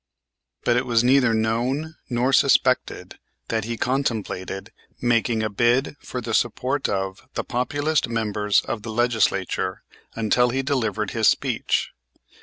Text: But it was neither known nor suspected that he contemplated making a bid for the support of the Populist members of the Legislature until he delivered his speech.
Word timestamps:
But 0.63 0.77
it 0.77 0.87
was 0.87 1.03
neither 1.03 1.31
known 1.31 1.93
nor 2.09 2.33
suspected 2.33 3.19
that 3.49 3.65
he 3.65 3.77
contemplated 3.77 4.71
making 4.99 5.43
a 5.43 5.49
bid 5.51 5.95
for 5.99 6.21
the 6.21 6.33
support 6.33 6.89
of 6.89 7.27
the 7.35 7.43
Populist 7.43 8.09
members 8.09 8.61
of 8.61 8.81
the 8.81 8.89
Legislature 8.91 9.83
until 10.15 10.49
he 10.49 10.63
delivered 10.63 11.11
his 11.11 11.27
speech. 11.27 11.91